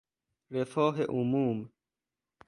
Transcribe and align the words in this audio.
رفاه 0.51 1.01
عموم 1.09 1.69